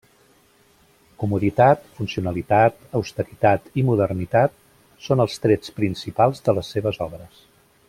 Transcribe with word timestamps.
Comoditat, 1.23 1.83
funcionalitat, 1.97 2.79
austeritat 3.01 3.69
i 3.83 3.85
modernitat 3.91 4.57
són 5.09 5.23
els 5.27 5.39
trets 5.45 5.77
principals 5.83 6.43
de 6.49 6.59
les 6.61 6.75
seves 6.79 7.03
obres. 7.11 7.47